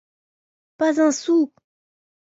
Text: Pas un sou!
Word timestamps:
Pas 0.77 0.97
un 0.99 1.11
sou! 1.11 1.53